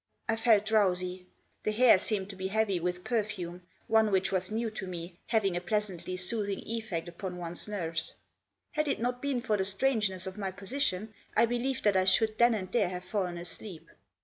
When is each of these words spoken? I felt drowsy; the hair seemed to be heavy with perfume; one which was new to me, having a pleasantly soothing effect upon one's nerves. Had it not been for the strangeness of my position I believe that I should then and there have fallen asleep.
I 0.27 0.35
felt 0.35 0.65
drowsy; 0.65 1.27
the 1.63 1.71
hair 1.71 1.99
seemed 1.99 2.31
to 2.31 2.35
be 2.35 2.47
heavy 2.47 2.79
with 2.79 3.03
perfume; 3.03 3.61
one 3.85 4.09
which 4.09 4.31
was 4.31 4.49
new 4.49 4.71
to 4.71 4.87
me, 4.87 5.15
having 5.27 5.55
a 5.55 5.61
pleasantly 5.61 6.17
soothing 6.17 6.63
effect 6.65 7.07
upon 7.07 7.37
one's 7.37 7.67
nerves. 7.67 8.15
Had 8.71 8.87
it 8.87 8.99
not 8.99 9.21
been 9.21 9.41
for 9.41 9.57
the 9.57 9.63
strangeness 9.63 10.25
of 10.25 10.39
my 10.39 10.49
position 10.49 11.13
I 11.37 11.45
believe 11.45 11.83
that 11.83 11.95
I 11.95 12.05
should 12.05 12.39
then 12.39 12.55
and 12.55 12.71
there 12.71 12.89
have 12.89 13.05
fallen 13.05 13.37
asleep. 13.37 13.91